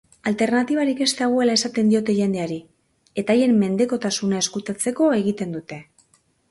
Alternatibarik 0.29 1.03
ez 1.05 1.09
dagoela 1.19 1.57
esaten 1.59 1.91
diote 1.93 2.17
jendeari, 2.21 2.59
eta 3.25 3.37
haien 3.37 3.55
mendekotasuna 3.65 4.43
ezkutatzeko 4.47 5.13
egiten 5.23 5.59
dute. 5.61 5.83